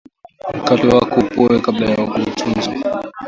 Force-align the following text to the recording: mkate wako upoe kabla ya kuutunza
mkate 0.61 0.87
wako 0.87 1.19
upoe 1.19 1.59
kabla 1.59 1.89
ya 1.89 1.95
kuutunza 2.05 2.71